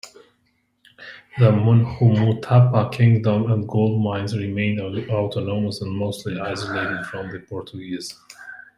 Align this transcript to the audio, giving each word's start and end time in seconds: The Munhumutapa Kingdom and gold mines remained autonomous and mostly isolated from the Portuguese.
The 1.37 1.51
Munhumutapa 1.51 2.91
Kingdom 2.91 3.51
and 3.51 3.67
gold 3.67 4.01
mines 4.03 4.35
remained 4.35 4.79
autonomous 5.11 5.81
and 5.81 5.91
mostly 5.95 6.39
isolated 6.39 7.03
from 7.05 7.29
the 7.29 7.37
Portuguese. 7.41 8.19